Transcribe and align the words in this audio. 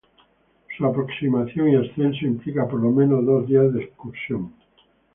Su 0.75 0.83
aproximación 0.87 1.69
y 1.69 1.75
ascenso 1.75 2.25
implican 2.25 2.67
por 2.67 2.79
lo 2.81 2.89
menos 2.89 3.23
dos 3.23 3.45
días 3.45 3.71
de 3.71 3.83
excursión. 3.83 4.51